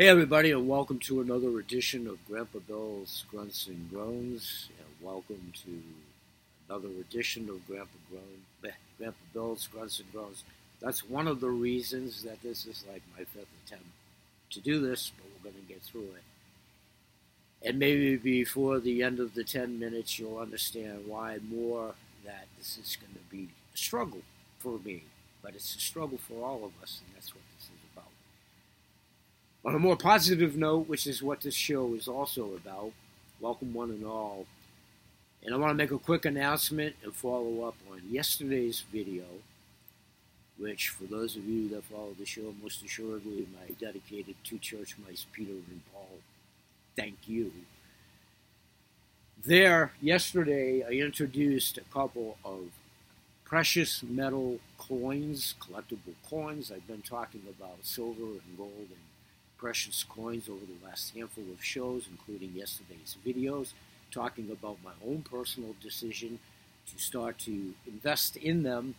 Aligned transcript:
Hey, 0.00 0.08
everybody, 0.08 0.50
and 0.50 0.66
welcome 0.66 0.98
to 1.00 1.20
another 1.20 1.58
edition 1.58 2.06
of 2.06 2.26
Grandpa 2.26 2.60
Bill's 2.60 3.26
Grunts 3.30 3.66
and 3.66 3.90
Groans, 3.92 4.70
and 4.78 5.06
welcome 5.06 5.52
to 5.62 5.82
another 6.66 6.88
edition 6.88 7.50
of 7.50 7.66
Grandpa 7.66 7.98
Groan, 8.10 8.72
Grandpa 8.96 9.18
Bill's 9.34 9.66
Grunts 9.66 10.00
and 10.00 10.10
Groans. 10.10 10.42
That's 10.80 11.06
one 11.06 11.28
of 11.28 11.40
the 11.40 11.50
reasons 11.50 12.22
that 12.22 12.40
this 12.40 12.64
is 12.64 12.82
like 12.90 13.02
my 13.14 13.24
fifth 13.24 13.52
attempt 13.66 13.84
to 14.52 14.60
do 14.60 14.80
this, 14.80 15.12
but 15.14 15.26
we're 15.26 15.50
going 15.50 15.62
to 15.66 15.70
get 15.70 15.82
through 15.82 16.14
it. 16.16 17.68
And 17.68 17.78
maybe 17.78 18.16
before 18.16 18.80
the 18.80 19.02
end 19.02 19.20
of 19.20 19.34
the 19.34 19.44
10 19.44 19.78
minutes, 19.78 20.18
you'll 20.18 20.38
understand 20.38 21.08
why 21.08 21.40
more 21.46 21.92
that 22.24 22.46
this 22.56 22.78
is 22.78 22.96
going 22.96 23.12
to 23.12 23.30
be 23.30 23.50
a 23.74 23.76
struggle 23.76 24.22
for 24.60 24.78
me, 24.78 25.02
but 25.42 25.54
it's 25.54 25.76
a 25.76 25.78
struggle 25.78 26.16
for 26.16 26.42
all 26.42 26.64
of 26.64 26.72
us, 26.82 27.02
and 27.04 27.14
that's 27.14 27.34
what 27.34 27.44
this 27.58 27.66
is. 27.66 27.79
On 29.62 29.74
a 29.74 29.78
more 29.78 29.96
positive 29.96 30.56
note, 30.56 30.88
which 30.88 31.06
is 31.06 31.22
what 31.22 31.42
this 31.42 31.54
show 31.54 31.92
is 31.94 32.08
also 32.08 32.54
about, 32.54 32.92
welcome 33.40 33.74
one 33.74 33.90
and 33.90 34.06
all. 34.06 34.46
And 35.44 35.54
I 35.54 35.58
want 35.58 35.70
to 35.70 35.74
make 35.74 35.90
a 35.90 35.98
quick 35.98 36.24
announcement 36.24 36.96
and 37.04 37.14
follow 37.14 37.68
up 37.68 37.74
on 37.90 38.00
yesterday's 38.10 38.84
video, 38.90 39.24
which, 40.56 40.88
for 40.88 41.04
those 41.04 41.36
of 41.36 41.44
you 41.44 41.68
that 41.70 41.84
follow 41.84 42.14
the 42.18 42.24
show, 42.24 42.54
most 42.62 42.82
assuredly, 42.82 43.46
my 43.52 43.74
dedicated 43.78 44.34
two 44.44 44.58
church 44.58 44.96
mice, 45.06 45.26
Peter 45.30 45.52
and 45.52 45.82
Paul, 45.92 46.08
thank 46.96 47.16
you. 47.26 47.52
There, 49.44 49.92
yesterday, 50.00 50.84
I 50.84 50.92
introduced 51.02 51.76
a 51.76 51.92
couple 51.92 52.38
of 52.44 52.70
precious 53.44 54.02
metal 54.02 54.58
coins, 54.78 55.54
collectible 55.60 56.14
coins. 56.28 56.72
I've 56.72 56.86
been 56.86 57.02
talking 57.02 57.42
about 57.46 57.78
silver 57.82 58.22
and 58.22 58.56
gold 58.56 58.88
and 58.88 59.09
precious 59.60 60.04
coins 60.04 60.48
over 60.48 60.64
the 60.64 60.86
last 60.86 61.14
handful 61.14 61.44
of 61.52 61.62
shows, 61.62 62.08
including 62.10 62.50
yesterday's 62.54 63.16
videos, 63.24 63.72
talking 64.10 64.50
about 64.50 64.78
my 64.82 64.92
own 65.06 65.22
personal 65.30 65.74
decision 65.82 66.38
to 66.90 66.98
start 66.98 67.38
to 67.38 67.74
invest 67.86 68.36
in 68.36 68.62
them. 68.62 68.94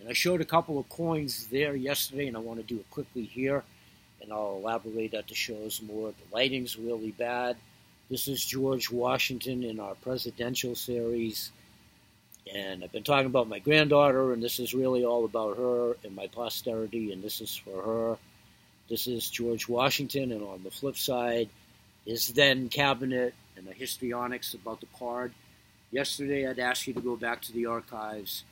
And 0.00 0.08
I 0.08 0.14
showed 0.14 0.40
a 0.40 0.46
couple 0.46 0.78
of 0.78 0.88
coins 0.88 1.48
there 1.48 1.76
yesterday, 1.76 2.28
and 2.28 2.36
I 2.36 2.40
want 2.40 2.60
to 2.60 2.66
do 2.66 2.80
it 2.80 2.90
quickly 2.90 3.24
here, 3.24 3.62
and 4.22 4.32
I'll 4.32 4.56
elaborate 4.56 5.12
at 5.12 5.28
the 5.28 5.34
shows 5.34 5.82
more. 5.82 6.08
The 6.08 6.34
lighting's 6.34 6.78
really 6.78 7.10
bad. 7.10 7.56
This 8.08 8.26
is 8.26 8.42
George 8.42 8.90
Washington 8.90 9.64
in 9.64 9.78
our 9.78 9.96
presidential 9.96 10.74
series. 10.74 11.50
And 12.54 12.82
I've 12.82 12.92
been 12.92 13.02
talking 13.02 13.26
about 13.26 13.48
my 13.48 13.58
granddaughter, 13.58 14.32
and 14.32 14.42
this 14.42 14.60
is 14.60 14.72
really 14.72 15.04
all 15.04 15.26
about 15.26 15.58
her 15.58 15.96
and 16.04 16.16
my 16.16 16.28
posterity, 16.28 17.12
and 17.12 17.22
this 17.22 17.40
is 17.42 17.54
for 17.54 17.82
her. 17.82 18.18
This 18.88 19.08
is 19.08 19.28
George 19.28 19.68
Washington, 19.68 20.30
and 20.30 20.42
on 20.42 20.62
the 20.62 20.70
flip 20.70 20.96
side 20.96 21.48
is 22.04 22.28
then 22.28 22.68
cabinet 22.68 23.34
and 23.56 23.66
the 23.66 23.72
histrionics 23.72 24.54
about 24.54 24.80
the 24.80 24.86
card. 24.96 25.32
Yesterday, 25.90 26.48
I'd 26.48 26.60
asked 26.60 26.86
you 26.86 26.94
to 26.94 27.00
go 27.00 27.16
back 27.16 27.42
to 27.42 27.52
the 27.52 27.66
archives. 27.66 28.44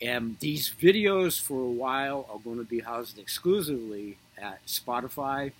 And 0.00 0.38
these 0.38 0.70
videos 0.70 1.40
for 1.40 1.60
a 1.60 1.70
while 1.70 2.28
are 2.32 2.38
going 2.38 2.58
to 2.58 2.64
be 2.64 2.78
housed 2.78 3.18
exclusively 3.18 4.18
at 4.40 4.64
Spotify. 4.66 5.50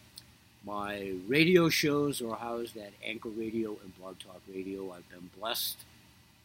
My 0.65 1.15
radio 1.27 1.69
shows 1.69 2.23
are 2.23 2.37
housed 2.37 2.77
at 2.77 2.93
Anchor 3.05 3.31
Radio 3.31 3.77
and 3.83 3.99
Blog 3.99 4.21
Talk 4.21 4.41
Radio. 4.55 4.93
I've 4.93 5.09
been 5.11 5.31
blessed 5.37 5.79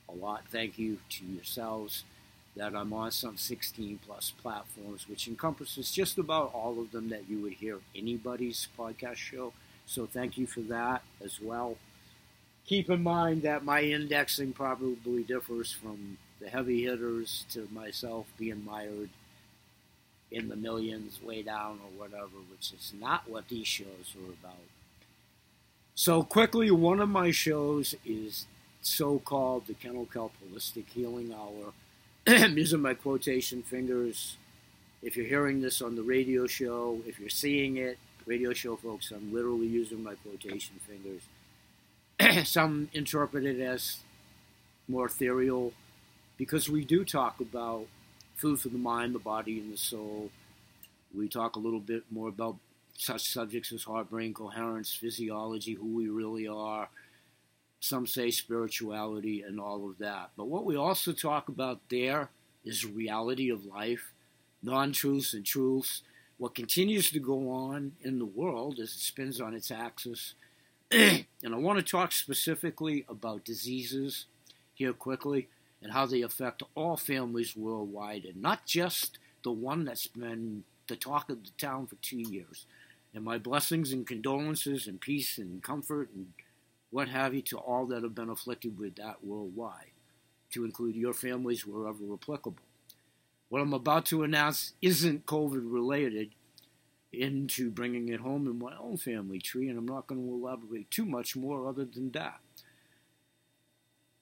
a 0.10 0.14
lot. 0.14 0.46
Thank 0.50 0.80
you 0.80 0.98
to 1.12 1.26
yourselves 1.26 2.06
that 2.56 2.76
I'm 2.76 2.94
on 2.94 3.12
some 3.12 3.38
16 3.38 4.00
plus 4.06 4.32
platforms, 4.42 5.10
which 5.10 5.28
encompasses 5.28 5.92
just 5.92 6.18
about 6.18 6.54
all 6.54 6.80
of 6.80 6.92
them 6.92 7.10
that 7.10 7.30
you 7.30 7.40
would 7.40 7.54
hear 7.54 7.80
anybody's 7.96 8.68
podcast 8.78 9.16
show. 9.16 9.54
So 9.86 10.06
thank 10.06 10.38
you 10.38 10.46
for 10.46 10.62
that 10.62 11.02
as 11.24 11.40
well. 11.42 11.78
Keep 12.66 12.90
in 12.90 13.04
mind 13.04 13.42
that 13.42 13.66
my 13.66 13.82
indexing 13.82 14.54
probably 14.54 15.24
differs 15.24 15.72
from 15.72 16.18
the 16.40 16.48
heavy 16.48 16.84
hitters 16.84 17.46
to 17.52 17.68
myself 17.72 18.28
being 18.38 18.64
mired 18.64 19.10
in 20.32 20.50
the 20.50 20.56
millions 20.56 21.22
way 21.22 21.42
down 21.42 21.80
or 21.84 22.00
whatever, 22.00 22.38
which 22.52 22.72
is 22.72 22.94
not 23.00 23.30
what 23.30 23.48
these 23.50 23.68
shows 23.68 24.16
are 24.16 24.34
about. 24.42 24.58
So 25.96 26.24
quickly, 26.24 26.72
one 26.72 27.00
of 27.00 27.10
my 27.10 27.32
shows 27.32 27.94
is 28.06 28.46
so-called 28.82 29.68
the 29.68 29.74
Kennel 29.74 30.08
Kelp 30.12 30.34
Holistic 30.44 30.88
Healing 30.88 31.34
Hour 31.34 31.74
using 32.28 32.82
my 32.82 32.94
quotation 32.94 33.62
fingers. 33.64 34.38
If 35.02 35.18
you're 35.18 35.26
hearing 35.26 35.62
this 35.62 35.82
on 35.82 35.96
the 35.96 36.04
radio 36.04 36.48
show, 36.48 37.00
if 37.06 37.20
you're 37.20 37.28
seeing 37.28 37.76
it, 37.76 37.98
radio 38.26 38.54
show 38.54 38.78
folks, 38.78 39.12
I'm 39.12 39.34
literally 39.34 39.68
using 39.68 40.02
my 40.02 40.16
quotation 40.16 40.76
fingers. 40.88 42.46
Some 42.48 42.90
interpret 42.94 43.44
it 43.44 43.60
as 43.60 43.98
more 44.88 45.08
ethereal 45.08 45.74
because 46.38 46.70
we 46.70 46.86
do 46.86 47.04
talk 47.04 47.42
about 47.42 47.88
food 48.36 48.62
for 48.62 48.70
the 48.70 48.78
mind, 48.78 49.16
the 49.16 49.20
body, 49.20 49.60
and 49.60 49.74
the 49.74 49.78
soul. 49.78 50.30
We 51.14 51.28
talk 51.28 51.58
a 51.58 51.60
little 51.60 51.82
bit 51.82 52.04
more 52.10 52.30
about 52.30 52.56
such 52.98 53.28
subjects 53.34 53.74
as 53.74 53.84
heart 53.84 54.10
brain 54.10 54.34
coherence, 54.34 54.94
physiology, 54.94 55.74
who 55.74 55.88
we 55.88 56.08
really 56.08 56.48
are, 56.48 56.88
some 57.84 58.08
say 58.08 58.32
spirituality 58.32 59.42
and 59.42 59.60
all 59.60 59.90
of 59.90 59.98
that. 59.98 60.30
But 60.38 60.48
what 60.48 60.64
we 60.64 60.78
also 60.78 61.12
talk 61.12 61.50
about 61.50 61.82
there 61.90 62.30
is 62.64 62.86
reality 62.86 63.50
of 63.50 63.66
life, 63.66 64.14
non 64.62 64.94
truths 64.94 65.34
and 65.34 65.46
truths, 65.46 66.02
what 66.38 66.56
continues 66.56 67.12
to 67.12 67.20
go 67.20 67.50
on 67.52 67.92
in 68.02 68.20
the 68.20 68.26
world 68.26 68.80
as 68.80 68.92
it 68.92 69.00
spins 69.00 69.42
on 69.42 69.54
its 69.54 69.70
axis. 69.70 70.36
and 70.92 71.26
I 71.44 71.58
want 71.58 71.78
to 71.78 71.84
talk 71.84 72.14
specifically 72.14 73.06
about 73.10 73.44
diseases 73.44 74.28
here 74.74 74.94
quickly 74.94 75.50
and 75.82 75.92
how 75.92 76.06
they 76.06 76.22
affect 76.22 76.64
all 76.76 76.96
families 76.96 77.54
worldwide 77.54 78.24
and 78.24 78.42
not 78.42 78.66
just 78.66 79.20
the 79.44 79.52
one 79.52 79.84
that's 79.84 80.08
been 80.08 80.64
the 80.88 80.96
talk 80.96 81.30
of 81.30 81.44
the 81.44 81.52
town 81.58 81.88
for 81.88 81.96
two 81.96 82.22
years. 82.22 82.66
And 83.14 83.26
my 83.26 83.38
blessings 83.38 83.92
and 83.92 84.08
condolences 84.08 84.88
and 84.88 85.02
peace 85.02 85.38
and 85.38 85.62
comfort 85.62 86.10
and 86.16 86.28
what 86.94 87.10
have 87.10 87.34
you, 87.34 87.42
to 87.42 87.58
all 87.58 87.88
that 87.88 88.04
have 88.04 88.14
been 88.14 88.30
afflicted 88.30 88.78
with 88.78 88.98
that 88.98 89.24
worldwide, 89.24 89.94
to 90.52 90.64
include 90.64 90.96
your 90.96 91.16
families 91.16 91.66
wherever 91.66 92.14
applicable. 92.14 92.62
What 93.50 93.64
I'm 93.64 93.74
about 93.74 94.06
to 94.08 94.22
announce 94.22 94.74
isn't 94.80 95.26
COVID 95.26 95.64
related 95.64 96.36
into 97.12 97.72
bringing 97.72 98.10
it 98.10 98.20
home 98.20 98.46
in 98.46 98.60
my 98.60 98.78
own 98.80 98.98
family 98.98 99.40
tree, 99.40 99.70
and 99.70 99.80
I'm 99.80 99.88
not 99.88 100.06
going 100.06 100.22
to 100.22 100.34
elaborate 100.36 100.92
too 100.92 101.06
much 101.06 101.36
more 101.36 101.68
other 101.68 101.84
than 101.84 102.12
that. 102.12 102.42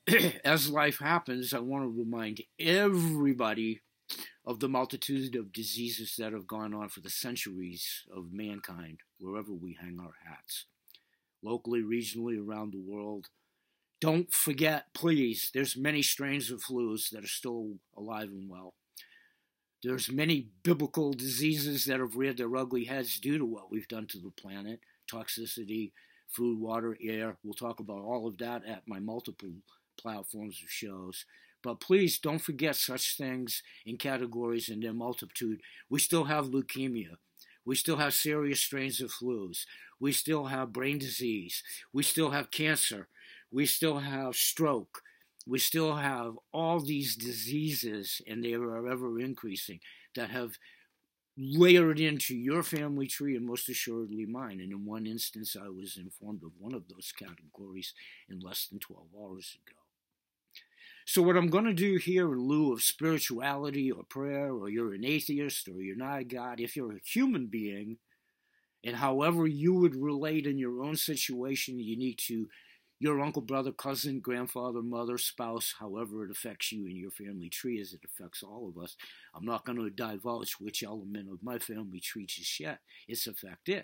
As 0.45 0.69
life 0.69 0.99
happens, 0.99 1.53
I 1.53 1.59
want 1.59 1.83
to 1.83 1.89
remind 1.89 2.41
everybody 2.57 3.81
of 4.45 4.61
the 4.61 4.69
multitude 4.69 5.35
of 5.35 5.51
diseases 5.51 6.15
that 6.15 6.31
have 6.31 6.47
gone 6.47 6.73
on 6.73 6.88
for 6.88 7.01
the 7.01 7.09
centuries 7.09 8.03
of 8.15 8.31
mankind, 8.31 8.99
wherever 9.19 9.51
we 9.51 9.77
hang 9.81 9.99
our 9.99 10.13
hats 10.25 10.67
locally, 11.44 11.81
regionally, 11.81 12.38
around 12.40 12.74
the 12.74 12.79
world. 12.79 13.28
Don't 14.00 14.34
forget, 14.34 14.85
please, 14.94 15.52
there's 15.53 15.78
many 15.78 16.02
strains 16.02 16.50
of 16.50 16.63
flus 16.63 17.09
that 17.12 17.24
are 17.24 17.28
still 17.28 17.75
alive 17.96 18.29
and 18.29 18.50
well. 18.50 18.74
There's 19.84 20.12
many 20.12 20.50
biblical 20.63 21.13
diseases 21.13 21.85
that 21.85 22.00
have 22.00 22.16
reared 22.16 22.38
their 22.38 22.56
ugly 22.56 22.85
heads 22.85 23.19
due 23.19 23.38
to 23.38 23.46
what 23.46 23.72
we've 23.72 23.88
done 23.88 24.07
to 24.07 24.19
the 24.19 24.30
planet, 24.31 24.80
toxicity, 25.12 25.91
food, 26.28 26.59
water, 26.59 26.97
air. 27.03 27.38
We'll 27.44 27.53
talk 27.53 27.80
about 27.80 28.03
all 28.03 28.28
of 28.28 28.38
that 28.38 28.66
at 28.66 28.88
my 28.88 29.00
multiple 29.00 29.50
platforms 30.00 30.62
of 30.63 30.69
shows. 30.69 31.25
But 31.63 31.80
please 31.80 32.19
don't 32.19 32.40
forget 32.40 32.75
such 32.75 33.18
things 33.18 33.62
in 33.85 33.97
categories 33.97 34.69
in 34.69 34.80
their 34.80 34.94
multitude. 34.94 35.62
We 35.90 36.00
still 36.00 36.25
have 36.25 36.50
leukemia. 36.50 37.18
We 37.66 37.75
still 37.75 37.97
have 37.97 38.13
serious 38.13 38.59
strains 38.59 39.01
of 39.01 39.12
flus. 39.12 39.65
We 40.00 40.12
still 40.12 40.45
have 40.45 40.74
brain 40.74 40.97
disease. 40.97 41.63
We 41.94 42.03
still 42.03 42.31
have 42.31 42.51
cancer. 42.51 43.07
We 43.51 43.65
still 43.65 44.00
have 44.00 44.36
stroke. 44.36 45.01
We 45.45 45.59
still 45.59 45.95
have 45.95 46.38
all 46.53 46.80
these 46.80 47.15
diseases, 47.15 48.21
and 48.27 48.44
they 48.44 48.53
are 48.53 48.88
ever 48.88 49.19
increasing, 49.19 49.80
that 50.15 50.30
have 50.30 50.57
layered 51.38 52.00
into 52.00 52.36
your 52.36 52.63
family 52.63 53.07
tree 53.07 53.36
and 53.36 53.45
most 53.45 53.69
assuredly 53.69 54.25
mine. 54.25 54.59
And 54.59 54.71
in 54.71 54.86
one 54.86 55.07
instance, 55.07 55.56
I 55.56 55.69
was 55.69 55.97
informed 55.97 56.44
of 56.44 56.51
one 56.59 56.74
of 56.74 56.88
those 56.88 57.12
categories 57.18 57.94
in 58.30 58.39
less 58.39 58.68
than 58.68 58.80
12 58.80 59.07
hours 59.19 59.57
ago. 59.65 59.81
So, 61.12 61.22
what 61.22 61.36
I'm 61.36 61.50
going 61.50 61.66
to 61.66 61.74
do 61.74 61.98
here, 61.98 62.31
in 62.31 62.40
lieu 62.40 62.72
of 62.72 62.81
spirituality 62.81 63.92
or 63.92 64.02
prayer, 64.02 64.54
or 64.54 64.69
you're 64.69 64.94
an 64.94 65.04
atheist 65.04 65.68
or 65.68 65.81
you're 65.81 65.98
not 65.98 66.22
a 66.22 66.24
God, 66.24 66.62
if 66.62 66.78
you're 66.78 66.94
a 66.94 67.02
human 67.04 67.48
being, 67.48 67.98
and 68.86 68.96
however 68.96 69.46
you 69.46 69.74
would 69.74 69.94
relate 69.94 70.48
in 70.48 70.58
your 70.58 70.81
own 70.81 70.96
situation, 70.96 71.81
unique 71.81 72.19
to 72.28 72.48
your 73.02 73.19
uncle, 73.19 73.42
brother, 73.42 73.74
cousin, 73.74 74.22
grandfather, 74.22 74.81
mother, 74.81 75.18
spouse, 75.18 75.75
however 75.78 76.24
it 76.24 76.31
affects 76.31 76.72
you 76.72 76.86
in 76.86 76.96
your 76.96 77.12
family 77.12 77.50
tree 77.50 77.81
as 77.81 77.92
it 77.92 78.06
affects 78.06 78.42
all 78.42 78.69
of 78.69 78.81
us. 78.81 78.96
I'm 79.36 79.44
not 79.44 79.66
going 79.66 79.80
to 79.80 79.90
divulge 79.90 80.54
which 80.62 80.81
element 80.81 81.28
of 81.30 81.44
my 81.44 81.60
family 81.60 82.00
tree 82.00 82.25
just 82.25 82.58
yet. 82.58 82.80
It's 83.10 83.28
affected. 83.28 83.84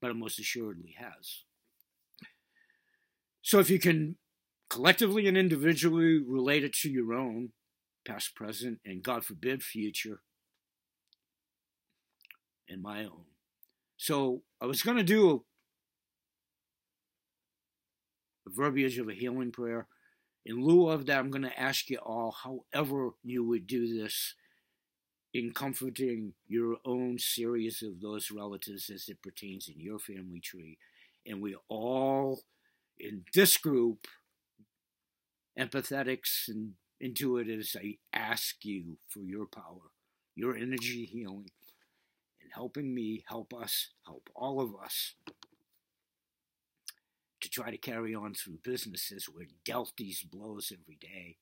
but 0.00 0.10
it 0.10 0.16
most 0.16 0.38
assuredly 0.40 0.96
has. 0.98 1.44
So 3.44 3.58
if 3.58 3.68
you 3.68 3.78
can 3.78 4.16
collectively 4.70 5.28
and 5.28 5.36
individually 5.36 6.18
relate 6.26 6.64
it 6.64 6.72
to 6.72 6.90
your 6.90 7.12
own 7.12 7.50
past, 8.06 8.34
present, 8.34 8.80
and 8.86 9.02
God 9.02 9.22
forbid, 9.22 9.62
future, 9.62 10.22
and 12.68 12.82
my 12.82 13.04
own. 13.04 13.26
So 13.98 14.42
I 14.62 14.66
was 14.66 14.82
going 14.82 14.96
to 14.96 15.04
do 15.04 15.44
a 18.46 18.50
verbiage 18.50 18.98
of 18.98 19.10
a 19.10 19.14
healing 19.14 19.52
prayer. 19.52 19.88
In 20.46 20.64
lieu 20.64 20.88
of 20.88 21.04
that, 21.06 21.18
I'm 21.18 21.30
going 21.30 21.42
to 21.42 21.60
ask 21.60 21.90
you 21.90 21.98
all, 21.98 22.34
however 22.44 23.10
you 23.22 23.46
would 23.46 23.66
do 23.66 24.02
this, 24.02 24.34
in 25.34 25.52
comforting 25.52 26.32
your 26.46 26.76
own 26.86 27.18
series 27.18 27.82
of 27.82 28.00
those 28.00 28.30
relatives 28.30 28.88
as 28.88 29.08
it 29.10 29.22
pertains 29.22 29.68
in 29.68 29.78
your 29.80 29.98
family 29.98 30.40
tree. 30.40 30.78
And 31.26 31.42
we 31.42 31.56
all, 31.68 32.40
in 32.98 33.24
this 33.34 33.56
group, 33.56 34.06
empathetics 35.58 36.48
and 36.48 36.72
intuitives, 37.02 37.76
I 37.76 37.98
ask 38.12 38.64
you 38.64 38.98
for 39.08 39.20
your 39.20 39.46
power, 39.46 39.90
your 40.34 40.56
energy 40.56 41.04
healing, 41.04 41.50
and 42.40 42.50
helping 42.52 42.94
me 42.94 43.24
help 43.28 43.52
us, 43.52 43.90
help 44.06 44.28
all 44.34 44.60
of 44.60 44.74
us 44.82 45.14
to 47.40 47.50
try 47.50 47.70
to 47.70 47.76
carry 47.76 48.14
on 48.14 48.34
through 48.34 48.58
businesses. 48.64 49.28
We're 49.28 49.48
dealt 49.64 49.92
these 49.98 50.22
blows 50.22 50.72
every 50.72 50.96
day. 51.00 51.36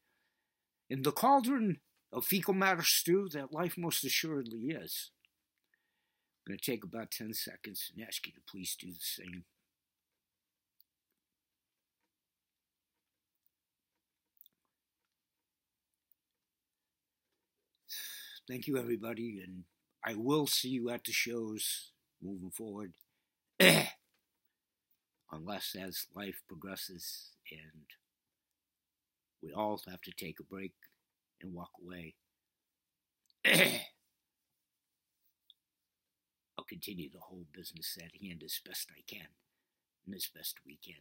In 0.90 1.02
the 1.02 1.12
cauldron 1.12 1.78
of 2.12 2.24
fecal 2.24 2.54
matter 2.54 2.82
stew 2.82 3.28
that 3.32 3.52
life 3.52 3.78
most 3.78 4.04
assuredly 4.04 4.66
is. 4.68 5.10
I'm 6.46 6.52
going 6.52 6.58
to 6.58 6.70
take 6.70 6.84
about 6.84 7.10
10 7.10 7.34
seconds 7.34 7.90
and 7.94 8.06
ask 8.06 8.26
you 8.26 8.32
to 8.32 8.40
please 8.50 8.76
do 8.78 8.88
the 8.88 8.98
same. 9.00 9.44
Thank 18.52 18.66
you, 18.66 18.76
everybody, 18.76 19.40
and 19.42 19.64
I 20.04 20.14
will 20.14 20.46
see 20.46 20.68
you 20.68 20.90
at 20.90 21.04
the 21.04 21.12
shows 21.12 21.92
moving 22.22 22.50
forward. 22.50 22.92
Unless 25.32 25.74
as 25.80 26.06
life 26.14 26.42
progresses 26.46 27.30
and 27.50 27.86
we 29.42 29.54
all 29.54 29.80
have 29.88 30.02
to 30.02 30.12
take 30.12 30.38
a 30.38 30.42
break 30.42 30.74
and 31.40 31.54
walk 31.54 31.70
away. 31.82 32.14
I'll 33.46 33.86
continue 36.68 37.08
the 37.10 37.20
whole 37.20 37.46
business 37.54 37.96
at 38.04 38.20
hand 38.22 38.42
as 38.44 38.60
best 38.62 38.90
I 38.90 39.00
can 39.10 39.28
and 40.04 40.14
as 40.14 40.26
best 40.26 40.56
we 40.66 40.78
can 40.84 41.00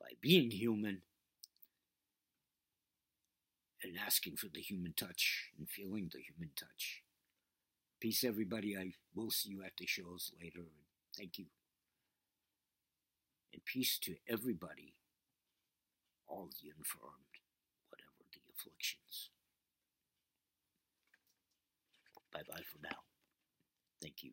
by 0.00 0.10
being 0.20 0.52
human 0.52 1.02
and 3.82 3.94
asking 4.04 4.36
for 4.36 4.48
the 4.48 4.60
human 4.60 4.92
touch 4.96 5.50
and 5.58 5.68
feeling 5.68 6.10
the 6.12 6.20
human 6.20 6.50
touch. 6.56 7.02
Peace, 8.00 8.24
everybody. 8.24 8.76
I 8.76 8.92
will 9.14 9.30
see 9.30 9.50
you 9.50 9.62
at 9.64 9.76
the 9.78 9.86
shows 9.86 10.32
later. 10.40 10.60
And 10.60 10.86
Thank 11.16 11.38
you. 11.38 11.46
And 13.52 13.64
peace 13.64 13.98
to 14.00 14.16
everybody, 14.28 14.94
all 16.28 16.48
the 16.62 16.68
infirmed, 16.68 17.34
whatever 17.88 18.24
the 18.32 18.40
afflictions. 18.54 19.30
Bye 22.32 22.42
bye 22.48 22.62
for 22.70 22.78
now. 22.82 22.98
Thank 24.00 24.22
you. 24.22 24.32